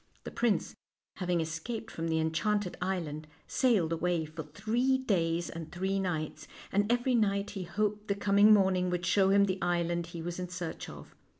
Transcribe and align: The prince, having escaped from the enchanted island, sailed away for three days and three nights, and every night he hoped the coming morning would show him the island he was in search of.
The 0.23 0.31
prince, 0.31 0.73
having 1.17 1.41
escaped 1.41 1.91
from 1.91 2.07
the 2.07 2.19
enchanted 2.19 2.75
island, 2.81 3.27
sailed 3.45 3.93
away 3.93 4.25
for 4.25 4.41
three 4.41 4.97
days 4.97 5.47
and 5.47 5.71
three 5.71 5.99
nights, 5.99 6.47
and 6.71 6.91
every 6.91 7.13
night 7.13 7.51
he 7.51 7.65
hoped 7.65 8.07
the 8.07 8.15
coming 8.15 8.51
morning 8.51 8.89
would 8.89 9.05
show 9.05 9.29
him 9.29 9.43
the 9.45 9.61
island 9.61 10.07
he 10.07 10.23
was 10.23 10.39
in 10.39 10.49
search 10.49 10.89
of. 10.89 11.13